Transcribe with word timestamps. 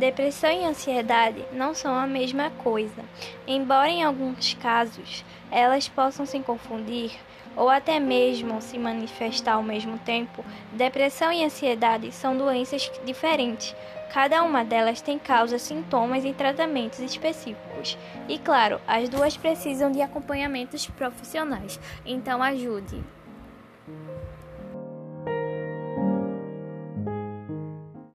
Depressão 0.00 0.50
e 0.50 0.64
ansiedade 0.64 1.44
não 1.52 1.74
são 1.74 1.94
a 1.94 2.06
mesma 2.06 2.48
coisa. 2.64 3.04
Embora 3.46 3.90
em 3.90 4.02
alguns 4.02 4.54
casos 4.54 5.22
elas 5.50 5.90
possam 5.90 6.24
se 6.24 6.40
confundir 6.40 7.12
ou 7.54 7.68
até 7.68 8.00
mesmo 8.00 8.62
se 8.62 8.78
manifestar 8.78 9.56
ao 9.56 9.62
mesmo 9.62 9.98
tempo, 9.98 10.42
depressão 10.72 11.30
e 11.30 11.44
ansiedade 11.44 12.10
são 12.12 12.34
doenças 12.34 12.90
diferentes. 13.04 13.76
Cada 14.10 14.42
uma 14.42 14.64
delas 14.64 15.02
tem 15.02 15.18
causas, 15.18 15.60
sintomas 15.60 16.24
e 16.24 16.32
tratamentos 16.32 17.00
específicos. 17.00 17.98
E 18.26 18.38
claro, 18.38 18.80
as 18.88 19.06
duas 19.06 19.36
precisam 19.36 19.92
de 19.92 20.00
acompanhamentos 20.00 20.86
profissionais. 20.86 21.78
Então 22.06 22.42
ajude. 22.42 23.04